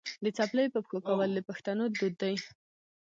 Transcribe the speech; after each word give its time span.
د 0.23 0.25
څپلیو 0.37 0.73
په 0.75 0.79
پښو 0.83 0.99
کول 1.07 1.29
د 1.33 1.39
پښتنو 1.49 1.83
دود 1.97 2.13
دی. 2.21 2.35